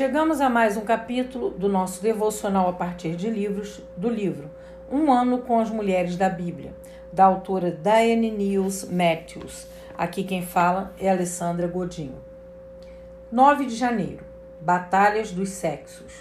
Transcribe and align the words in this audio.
Chegamos 0.00 0.40
a 0.40 0.48
mais 0.48 0.78
um 0.78 0.80
capítulo 0.80 1.50
do 1.50 1.68
nosso 1.68 2.00
devocional 2.00 2.70
a 2.70 2.72
partir 2.72 3.16
de 3.16 3.28
livros 3.28 3.82
do 3.98 4.08
livro 4.08 4.50
Um 4.90 5.12
Ano 5.12 5.40
com 5.40 5.60
as 5.60 5.68
Mulheres 5.68 6.16
da 6.16 6.26
Bíblia, 6.26 6.72
da 7.12 7.26
autora 7.26 7.70
Diane 7.70 8.30
Niels 8.30 8.88
Matthews. 8.90 9.66
Aqui 9.98 10.24
quem 10.24 10.40
fala 10.40 10.94
é 10.98 11.10
Alessandra 11.10 11.68
Godinho. 11.68 12.18
9 13.30 13.66
de 13.66 13.76
janeiro 13.76 14.24
Batalhas 14.58 15.32
dos 15.32 15.50
Sexos. 15.50 16.14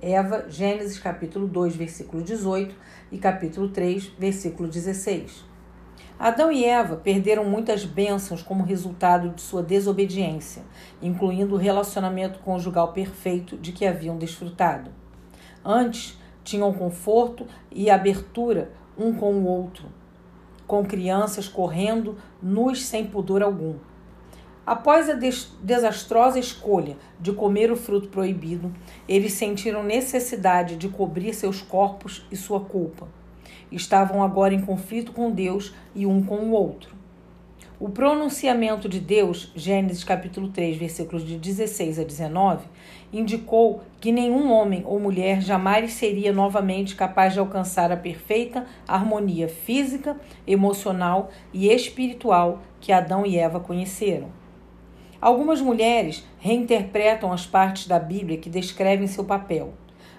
Eva, 0.00 0.44
Gênesis 0.48 1.00
capítulo 1.00 1.48
2, 1.48 1.74
versículo 1.74 2.22
18 2.22 2.72
e 3.10 3.18
capítulo 3.18 3.68
3, 3.68 4.12
versículo 4.16 4.68
16. 4.68 5.44
Adão 6.18 6.50
e 6.50 6.64
Eva 6.64 6.94
perderam 6.94 7.44
muitas 7.44 7.84
bênçãos 7.84 8.40
como 8.40 8.62
resultado 8.62 9.30
de 9.30 9.42
sua 9.42 9.64
desobediência, 9.64 10.62
incluindo 11.02 11.56
o 11.56 11.58
relacionamento 11.58 12.38
conjugal 12.38 12.92
perfeito 12.92 13.56
de 13.56 13.72
que 13.72 13.84
haviam 13.84 14.16
desfrutado. 14.16 14.92
Antes, 15.64 16.16
tinham 16.44 16.72
conforto 16.72 17.46
e 17.70 17.90
abertura 17.90 18.70
um 18.96 19.12
com 19.12 19.34
o 19.34 19.44
outro, 19.44 19.86
com 20.68 20.84
crianças 20.84 21.48
correndo 21.48 22.16
nus 22.40 22.84
sem 22.84 23.04
pudor 23.06 23.42
algum. 23.42 23.74
Após 24.64 25.10
a 25.10 25.14
des 25.14 25.52
desastrosa 25.60 26.38
escolha 26.38 26.96
de 27.18 27.32
comer 27.32 27.72
o 27.72 27.76
fruto 27.76 28.08
proibido, 28.08 28.72
eles 29.08 29.32
sentiram 29.32 29.82
necessidade 29.82 30.76
de 30.76 30.88
cobrir 30.88 31.34
seus 31.34 31.60
corpos 31.60 32.24
e 32.30 32.36
sua 32.36 32.60
culpa 32.60 33.08
estavam 33.70 34.22
agora 34.22 34.54
em 34.54 34.60
conflito 34.60 35.12
com 35.12 35.30
Deus 35.30 35.74
e 35.94 36.06
um 36.06 36.22
com 36.22 36.36
o 36.36 36.50
outro. 36.52 36.94
O 37.78 37.88
pronunciamento 37.88 38.88
de 38.88 39.00
Deus, 39.00 39.50
Gênesis 39.54 40.04
capítulo 40.04 40.48
3, 40.48 40.76
versículos 40.76 41.26
de 41.26 41.36
16 41.36 41.98
a 41.98 42.04
19, 42.04 42.66
indicou 43.12 43.82
que 44.00 44.12
nenhum 44.12 44.52
homem 44.52 44.82
ou 44.86 45.00
mulher 45.00 45.40
jamais 45.42 45.92
seria 45.92 46.32
novamente 46.32 46.94
capaz 46.94 47.32
de 47.32 47.40
alcançar 47.40 47.90
a 47.90 47.96
perfeita 47.96 48.64
harmonia 48.86 49.48
física, 49.48 50.16
emocional 50.46 51.30
e 51.52 51.68
espiritual 51.68 52.62
que 52.80 52.92
Adão 52.92 53.26
e 53.26 53.36
Eva 53.36 53.58
conheceram. 53.58 54.28
Algumas 55.20 55.60
mulheres 55.60 56.24
reinterpretam 56.38 57.32
as 57.32 57.44
partes 57.44 57.86
da 57.86 57.98
Bíblia 57.98 58.38
que 58.38 58.48
descrevem 58.48 59.06
seu 59.06 59.24
papel. 59.24 59.74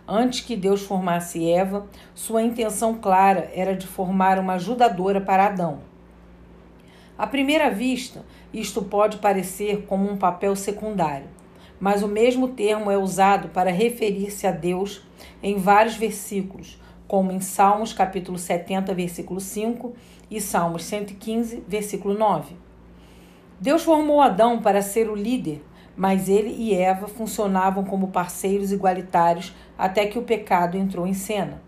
Antes 0.08 0.42
que 0.42 0.56
Deus 0.56 0.84
formasse 0.84 1.50
Eva, 1.50 1.88
sua 2.14 2.44
intenção 2.44 2.94
clara 2.94 3.52
era 3.56 3.76
de 3.76 3.88
formar 3.88 4.38
uma 4.38 4.54
ajudadora 4.54 5.20
para 5.20 5.48
Adão. 5.48 5.80
À 7.18 7.26
primeira 7.26 7.72
vista, 7.72 8.24
isto 8.54 8.84
pode 8.84 9.18
parecer 9.18 9.86
como 9.88 10.08
um 10.08 10.16
papel 10.16 10.56
secundário, 10.56 11.28
mas 11.80 12.04
o 12.04 12.08
mesmo 12.08 12.50
termo 12.50 12.92
é 12.92 12.98
usado 12.98 13.50
para 13.50 13.72
referir-se 13.72 14.46
a 14.46 14.52
Deus 14.52 15.02
em 15.42 15.58
vários 15.58 15.96
versículos, 15.96 16.80
como 17.08 17.32
em 17.32 17.40
Salmos 17.40 17.92
capítulo 17.92 18.38
70, 18.38 18.94
versículo 18.94 19.40
5 19.40 19.94
e 20.30 20.40
Salmos 20.40 20.84
115, 20.86 21.64
versículo 21.68 22.14
9. 22.16 22.56
Deus 23.60 23.84
formou 23.84 24.22
Adão 24.22 24.62
para 24.62 24.84
ser 24.84 25.10
o 25.10 25.16
líder 25.16 25.64
mas 25.96 26.28
ele 26.28 26.56
e 26.58 26.74
Eva 26.74 27.08
funcionavam 27.08 27.84
como 27.84 28.10
parceiros 28.10 28.72
igualitários 28.72 29.54
até 29.78 30.06
que 30.06 30.20
o 30.20 30.24
pecado 30.24 30.78
entrou 30.78 31.08
em 31.08 31.14
cena. 31.14 31.62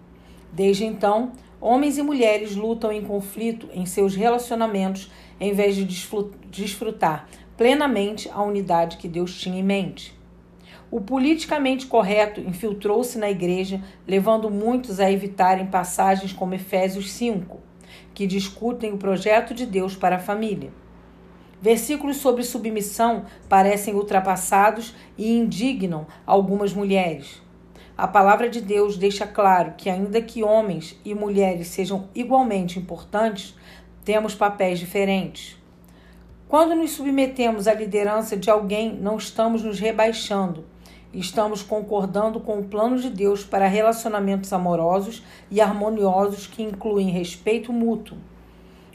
Desde 0.52 0.86
então, 0.86 1.31
homens 1.61 1.97
e 1.97 2.03
mulheres 2.03 2.55
lutam 2.55 2.92
em 2.92 3.03
conflito 3.03 3.70
em 3.73 3.86
seus 3.86 4.16
relacionamentos 4.16 5.11
em 5.39 5.53
vez 5.53 5.75
de 5.75 5.86
desfrutar 6.50 7.28
plenamente 7.55 8.30
a 8.30 8.42
unidade 8.44 8.98
que 8.98 9.08
Deus 9.08 9.39
tinha 9.39 9.59
em 9.59 9.64
mente. 9.64 10.17
O 10.89 11.02
politicamente 11.02 11.86
correto 11.86 12.39
infiltrou-se 12.39 13.17
na 13.17 13.30
igreja, 13.30 13.81
levando 14.08 14.50
muitos 14.50 15.00
a 15.02 15.11
evitarem 15.11 15.66
passagens 15.66 16.31
como 16.31 16.53
Efésios 16.53 17.11
5, 17.11 17.59
que 18.14 18.25
discutem 18.25 18.93
o 18.93 18.98
projeto 18.98 19.54
de 19.54 19.66
Deus 19.66 19.95
para 19.95 20.16
a 20.16 20.20
família. 20.20 20.71
Versículos 21.61 22.17
sobre 22.17 22.43
submissão 22.43 23.25
parecem 23.49 23.95
ultrapassados 23.95 24.93
e 25.17 25.35
indignam 25.35 26.05
algumas 26.25 26.71
mulheres. 26.71 27.41
A 27.97 28.07
palavra 28.07 28.47
de 28.47 28.61
Deus 28.61 28.95
deixa 28.95 29.25
claro 29.25 29.73
que, 29.75 29.89
ainda 29.89 30.21
que 30.21 30.43
homens 30.43 30.99
e 31.03 31.15
mulheres 31.15 31.69
sejam 31.69 32.09
igualmente 32.13 32.77
importantes, 32.77 33.55
temos 34.05 34.35
papéis 34.35 34.77
diferentes. 34.77 35.57
Quando 36.47 36.75
nos 36.75 36.91
submetemos 36.91 37.67
à 37.67 37.73
liderança 37.73 38.37
de 38.37 38.51
alguém, 38.51 38.93
não 38.93 39.17
estamos 39.17 39.63
nos 39.63 39.79
rebaixando, 39.79 40.63
estamos 41.11 41.63
concordando 41.63 42.39
com 42.39 42.59
o 42.59 42.63
plano 42.63 42.97
de 42.99 43.09
Deus 43.09 43.43
para 43.43 43.67
relacionamentos 43.67 44.53
amorosos 44.53 45.23
e 45.49 45.59
harmoniosos 45.59 46.45
que 46.45 46.61
incluem 46.61 47.09
respeito 47.09 47.73
mútuo. 47.73 48.17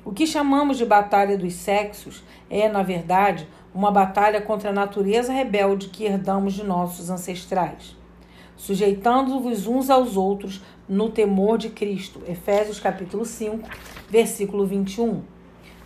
O 0.05 0.13
que 0.13 0.27
chamamos 0.27 0.79
de 0.79 0.85
batalha 0.85 1.39
dos 1.39 1.55
sexos 1.55 2.25
é, 2.51 2.69
na 2.69 2.83
verdade, 2.83 3.47
uma 3.73 3.91
batalha 3.91 4.43
contra 4.43 4.71
a 4.71 4.73
natureza 4.73 5.33
rebelde 5.33 5.89
que 5.89 6.05
herdamos 6.05 6.55
de 6.55 6.65
nossos 6.65 7.09
ancestrais, 7.09 7.97
sujeitando-vos 8.57 9.67
uns 9.69 9.91
aos 9.91 10.17
outros 10.17 10.61
no 10.89 11.09
temor 11.09 11.57
de 11.57 11.71
Cristo. 11.71 12.21
Efésios 12.27 12.81
capítulo 12.81 13.25
5, 13.25 13.69
versículo 14.11 14.67
21. 14.67 15.23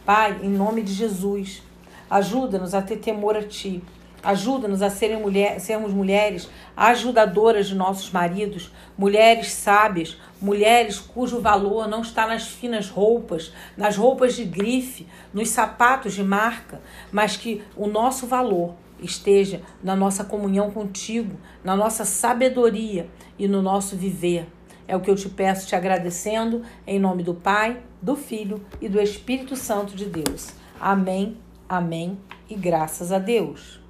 Pai, 0.04 0.40
em 0.42 0.48
nome 0.48 0.82
de 0.82 0.94
Jesus, 0.94 1.62
ajuda-nos 2.08 2.72
a 2.74 2.80
ter 2.80 2.96
temor 2.96 3.36
a 3.36 3.42
ti 3.42 3.82
Ajuda-nos 4.26 4.82
a 4.82 4.90
mulher, 5.22 5.60
sermos 5.60 5.92
mulheres 5.92 6.50
ajudadoras 6.76 7.68
de 7.68 7.76
nossos 7.76 8.10
maridos, 8.10 8.72
mulheres 8.98 9.52
sábias, 9.52 10.16
mulheres 10.42 10.98
cujo 10.98 11.40
valor 11.40 11.86
não 11.86 12.00
está 12.00 12.26
nas 12.26 12.48
finas 12.48 12.90
roupas, 12.90 13.52
nas 13.76 13.96
roupas 13.96 14.34
de 14.34 14.44
grife, 14.44 15.06
nos 15.32 15.50
sapatos 15.50 16.12
de 16.12 16.24
marca, 16.24 16.80
mas 17.12 17.36
que 17.36 17.62
o 17.76 17.86
nosso 17.86 18.26
valor 18.26 18.74
esteja 19.00 19.62
na 19.80 19.94
nossa 19.94 20.24
comunhão 20.24 20.72
contigo, 20.72 21.38
na 21.62 21.76
nossa 21.76 22.04
sabedoria 22.04 23.08
e 23.38 23.46
no 23.46 23.62
nosso 23.62 23.94
viver. 23.94 24.48
É 24.88 24.96
o 24.96 25.00
que 25.00 25.08
eu 25.08 25.14
te 25.14 25.28
peço, 25.28 25.68
te 25.68 25.76
agradecendo, 25.76 26.62
em 26.84 26.98
nome 26.98 27.22
do 27.22 27.32
Pai, 27.32 27.80
do 28.02 28.16
Filho 28.16 28.60
e 28.80 28.88
do 28.88 29.00
Espírito 29.00 29.54
Santo 29.54 29.94
de 29.94 30.06
Deus. 30.06 30.48
Amém, 30.80 31.36
amém 31.68 32.18
e 32.50 32.56
graças 32.56 33.12
a 33.12 33.20
Deus. 33.20 33.85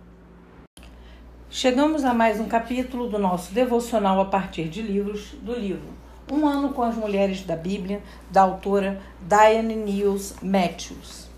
Chegamos 1.58 2.04
a 2.04 2.12
mais 2.12 2.38
um 2.38 2.46
capítulo 2.46 3.08
do 3.08 3.18
nosso 3.18 3.54
devocional 3.54 4.20
a 4.20 4.26
partir 4.26 4.68
de 4.68 4.82
livros 4.82 5.30
do 5.40 5.58
livro 5.58 5.88
Um 6.30 6.46
Ano 6.46 6.74
com 6.74 6.82
as 6.82 6.94
Mulheres 6.94 7.44
da 7.44 7.56
Bíblia, 7.56 8.02
da 8.30 8.42
autora 8.42 9.00
Diane 9.22 9.74
Niels 9.74 10.34
Matthews. 10.42 11.30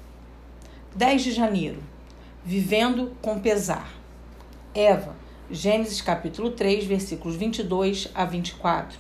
10 0.97 1.23
de 1.23 1.31
janeiro. 1.31 1.81
Vivendo 2.45 3.17
com 3.23 3.39
pesar. 3.39 3.95
Eva, 4.75 5.15
Gênesis 5.49 6.03
capítulo 6.03 6.51
3, 6.51 6.84
versículos 6.84 7.37
22 7.37 8.11
a 8.12 8.25
24. 8.25 8.99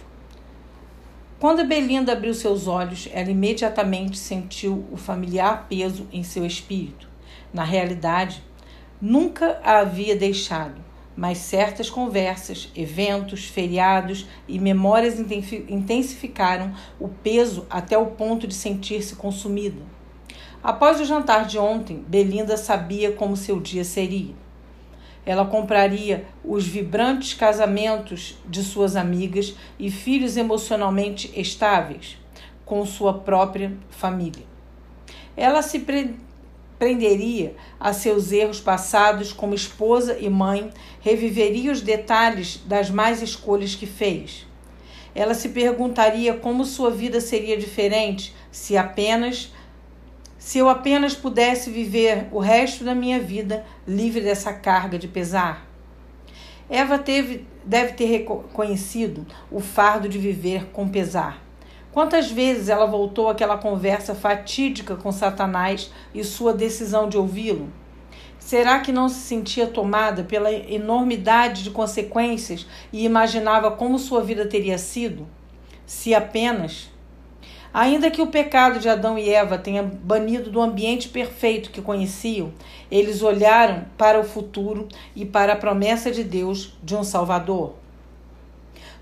Quando 1.40 1.66
Belinda 1.66 2.12
abriu 2.12 2.32
seus 2.32 2.68
olhos, 2.68 3.08
ela 3.12 3.28
imediatamente 3.28 4.16
sentiu 4.16 4.86
o 4.92 4.96
familiar 4.96 5.66
peso 5.68 6.06
em 6.12 6.22
seu 6.22 6.46
espírito. 6.46 7.08
Na 7.52 7.64
realidade, 7.64 8.40
nunca 9.02 9.58
a 9.64 9.80
havia 9.80 10.14
deixado 10.14 10.86
mas 11.18 11.38
certas 11.38 11.90
conversas, 11.90 12.70
eventos, 12.76 13.46
feriados 13.46 14.24
e 14.46 14.56
memórias 14.56 15.18
intensificaram 15.18 16.72
o 17.00 17.08
peso 17.08 17.66
até 17.68 17.98
o 17.98 18.06
ponto 18.06 18.46
de 18.46 18.54
sentir-se 18.54 19.16
consumida. 19.16 19.82
Após 20.62 21.00
o 21.00 21.04
jantar 21.04 21.44
de 21.44 21.58
ontem, 21.58 22.04
Belinda 22.06 22.56
sabia 22.56 23.10
como 23.10 23.36
seu 23.36 23.58
dia 23.58 23.82
seria. 23.82 24.32
Ela 25.26 25.44
compraria 25.44 26.24
os 26.44 26.64
vibrantes 26.64 27.34
casamentos 27.34 28.38
de 28.48 28.62
suas 28.62 28.94
amigas 28.94 29.56
e 29.76 29.90
filhos 29.90 30.36
emocionalmente 30.36 31.32
estáveis 31.34 32.16
com 32.64 32.86
sua 32.86 33.12
própria 33.12 33.76
família. 33.90 34.46
Ela 35.36 35.62
se 35.62 35.80
prenderia 36.78 37.54
a 37.78 37.92
seus 37.92 38.30
erros 38.32 38.60
passados 38.60 39.32
como 39.32 39.54
esposa 39.54 40.16
e 40.18 40.28
mãe, 40.28 40.70
reviveria 41.00 41.72
os 41.72 41.80
detalhes 41.80 42.60
das 42.64 42.90
más 42.90 43.20
escolhas 43.20 43.74
que 43.74 43.86
fez. 43.86 44.46
Ela 45.14 45.34
se 45.34 45.48
perguntaria 45.48 46.34
como 46.34 46.64
sua 46.64 46.90
vida 46.90 47.20
seria 47.20 47.56
diferente 47.56 48.34
se 48.50 48.76
apenas 48.76 49.52
se 50.38 50.58
eu 50.58 50.68
apenas 50.68 51.14
pudesse 51.14 51.68
viver 51.68 52.28
o 52.30 52.38
resto 52.38 52.84
da 52.84 52.94
minha 52.94 53.18
vida 53.18 53.66
livre 53.86 54.20
dessa 54.20 54.52
carga 54.52 54.96
de 54.96 55.08
pesar. 55.08 55.68
Eva 56.70 56.96
teve, 56.96 57.44
deve 57.64 57.94
ter 57.94 58.06
reconhecido 58.06 59.26
o 59.50 59.58
fardo 59.58 60.08
de 60.08 60.16
viver 60.16 60.66
com 60.66 60.88
pesar. 60.88 61.47
Quantas 61.98 62.30
vezes 62.30 62.68
ela 62.68 62.86
voltou 62.86 63.28
àquela 63.28 63.58
conversa 63.58 64.14
fatídica 64.14 64.94
com 64.94 65.10
Satanás 65.10 65.90
e 66.14 66.22
sua 66.22 66.54
decisão 66.54 67.08
de 67.08 67.18
ouvi-lo? 67.18 67.72
Será 68.38 68.78
que 68.78 68.92
não 68.92 69.08
se 69.08 69.18
sentia 69.18 69.66
tomada 69.66 70.22
pela 70.22 70.52
enormidade 70.52 71.64
de 71.64 71.72
consequências 71.72 72.68
e 72.92 73.04
imaginava 73.04 73.72
como 73.72 73.98
sua 73.98 74.22
vida 74.22 74.46
teria 74.46 74.78
sido? 74.78 75.26
Se 75.84 76.14
apenas. 76.14 76.88
Ainda 77.74 78.12
que 78.12 78.22
o 78.22 78.28
pecado 78.28 78.78
de 78.78 78.88
Adão 78.88 79.18
e 79.18 79.28
Eva 79.28 79.58
tenha 79.58 79.82
banido 79.82 80.52
do 80.52 80.60
ambiente 80.60 81.08
perfeito 81.08 81.72
que 81.72 81.82
conheciam, 81.82 82.52
eles 82.88 83.24
olharam 83.24 83.86
para 83.96 84.20
o 84.20 84.24
futuro 84.24 84.86
e 85.16 85.26
para 85.26 85.54
a 85.54 85.56
promessa 85.56 86.12
de 86.12 86.22
Deus 86.22 86.78
de 86.80 86.94
um 86.94 87.02
Salvador. 87.02 87.74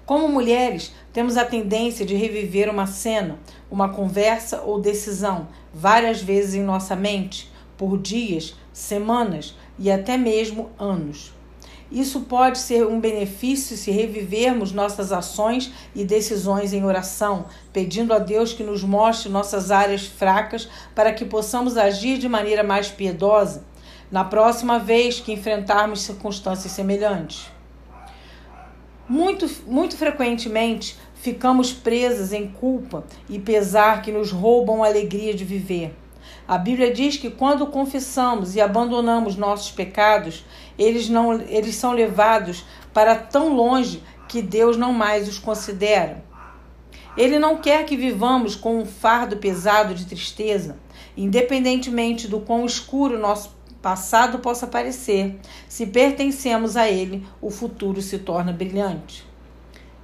Como 0.06 0.28
mulheres, 0.28 0.92
temos 1.12 1.36
a 1.36 1.44
tendência 1.44 2.06
de 2.06 2.14
reviver 2.14 2.70
uma 2.70 2.86
cena, 2.86 3.40
uma 3.68 3.88
conversa 3.88 4.62
ou 4.62 4.80
decisão 4.80 5.48
várias 5.74 6.22
vezes 6.22 6.54
em 6.54 6.62
nossa 6.62 6.94
mente, 6.94 7.50
por 7.76 7.98
dias, 7.98 8.54
semanas 8.72 9.56
e 9.76 9.90
até 9.90 10.16
mesmo 10.16 10.70
anos. 10.78 11.34
Isso 11.90 12.20
pode 12.20 12.58
ser 12.58 12.86
um 12.86 13.00
benefício 13.00 13.76
se 13.76 13.90
revivermos 13.90 14.70
nossas 14.70 15.10
ações 15.10 15.72
e 15.92 16.04
decisões 16.04 16.72
em 16.72 16.84
oração, 16.84 17.46
pedindo 17.72 18.14
a 18.14 18.20
Deus 18.20 18.52
que 18.52 18.62
nos 18.62 18.84
mostre 18.84 19.28
nossas 19.28 19.72
áreas 19.72 20.06
fracas 20.06 20.68
para 20.94 21.12
que 21.12 21.24
possamos 21.24 21.76
agir 21.76 22.18
de 22.18 22.28
maneira 22.28 22.62
mais 22.62 22.88
piedosa 22.88 23.64
na 24.08 24.22
próxima 24.22 24.78
vez 24.78 25.18
que 25.18 25.32
enfrentarmos 25.32 26.02
circunstâncias 26.02 26.72
semelhantes. 26.72 27.55
Muito, 29.08 29.48
muito 29.66 29.96
frequentemente 29.96 30.98
ficamos 31.14 31.72
presas 31.72 32.32
em 32.32 32.48
culpa 32.48 33.04
e 33.28 33.38
pesar 33.38 34.02
que 34.02 34.10
nos 34.10 34.32
roubam 34.32 34.82
a 34.82 34.88
alegria 34.88 35.32
de 35.32 35.44
viver. 35.44 35.94
A 36.48 36.58
Bíblia 36.58 36.92
diz 36.92 37.16
que 37.16 37.30
quando 37.30 37.66
confessamos 37.68 38.56
e 38.56 38.60
abandonamos 38.60 39.36
nossos 39.36 39.70
pecados, 39.70 40.44
eles, 40.76 41.08
não, 41.08 41.34
eles 41.34 41.76
são 41.76 41.92
levados 41.92 42.64
para 42.92 43.14
tão 43.14 43.54
longe 43.54 44.02
que 44.28 44.42
Deus 44.42 44.76
não 44.76 44.92
mais 44.92 45.28
os 45.28 45.38
considera. 45.38 46.24
Ele 47.16 47.38
não 47.38 47.58
quer 47.58 47.84
que 47.84 47.96
vivamos 47.96 48.56
com 48.56 48.78
um 48.78 48.84
fardo 48.84 49.36
pesado 49.36 49.94
de 49.94 50.04
tristeza, 50.04 50.76
independentemente 51.16 52.26
do 52.26 52.40
quão 52.40 52.66
escuro 52.66 53.18
nosso 53.18 53.56
passado 53.86 54.40
possa 54.40 54.66
parecer. 54.66 55.38
Se 55.68 55.86
pertencemos 55.86 56.76
a 56.76 56.90
Ele, 56.90 57.24
o 57.40 57.52
futuro 57.52 58.02
se 58.02 58.18
torna 58.18 58.52
brilhante. 58.52 59.24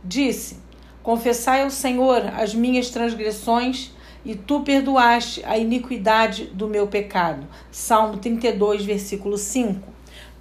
Disse: 0.05 0.59
Confessai 1.03 1.65
ao 1.65 1.71
Senhor 1.71 2.23
as 2.37 2.55
minhas 2.55 2.91
transgressões 2.91 3.91
e 4.25 4.37
tu 4.37 4.61
perdoaste 4.61 5.45
a 5.45 5.59
iniquidade 5.59 6.45
do 6.45 6.69
meu 6.69 6.87
pecado. 6.87 7.45
Salmo 7.73 8.19
32, 8.19 8.85
versículo 8.85 9.37
5. 9.37 9.92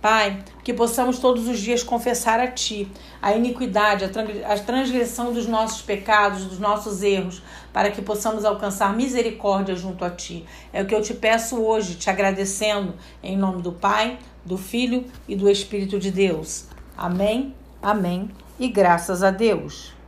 Pai, 0.02 0.44
que 0.64 0.74
possamos 0.74 1.20
todos 1.20 1.48
os 1.48 1.60
dias 1.60 1.84
confessar 1.84 2.40
a 2.40 2.48
Ti 2.48 2.92
a 3.22 3.34
iniquidade, 3.34 4.04
a 4.04 4.58
transgressão 4.58 5.32
dos 5.32 5.46
nossos 5.46 5.84
pecados, 5.84 6.46
dos 6.46 6.58
nossos 6.58 7.04
erros, 7.04 7.44
para 7.72 7.92
que 7.92 8.02
possamos 8.02 8.44
alcançar 8.44 8.96
misericórdia 8.96 9.76
junto 9.76 10.04
a 10.04 10.10
Ti. 10.10 10.44
É 10.74 10.82
o 10.82 10.86
que 10.88 10.96
eu 10.96 11.02
te 11.02 11.14
peço 11.14 11.62
hoje, 11.62 11.96
te 11.96 12.10
agradecendo, 12.10 12.96
em 13.22 13.38
nome 13.38 13.62
do 13.62 13.72
Pai, 13.72 14.18
do 14.44 14.58
Filho 14.58 15.06
e 15.28 15.36
do 15.36 15.48
Espírito 15.48 16.00
de 16.00 16.10
Deus. 16.10 16.66
Amém, 16.98 17.54
amém 17.82 18.30
e 18.60 18.68
graças 18.68 19.22
a 19.22 19.30
Deus. 19.30 20.01